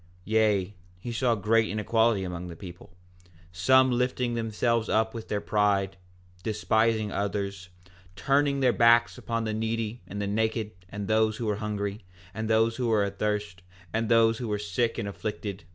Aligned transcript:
4:12 0.01 0.07
Yea, 0.23 0.75
he 0.97 1.11
saw 1.11 1.35
great 1.35 1.69
inequality 1.69 2.23
among 2.23 2.47
the 2.47 2.55
people, 2.55 2.95
some 3.51 3.91
lifting 3.91 4.33
themselves 4.33 4.89
up 4.89 5.13
with 5.13 5.27
their 5.27 5.39
pride, 5.39 5.95
despising 6.41 7.11
others, 7.11 7.69
turning 8.15 8.61
their 8.61 8.73
backs 8.73 9.19
upon 9.19 9.43
the 9.43 9.53
needy 9.53 10.01
and 10.07 10.19
the 10.19 10.25
naked 10.25 10.71
and 10.89 11.07
those 11.07 11.37
who 11.37 11.45
were 11.45 11.57
hungry, 11.57 12.03
and 12.33 12.49
those 12.49 12.77
who 12.77 12.87
were 12.87 13.05
athirst, 13.05 13.61
and 13.93 14.09
those 14.09 14.39
who 14.39 14.47
were 14.47 14.57
sick 14.57 14.97
and 14.97 15.07
afflicted. 15.07 15.65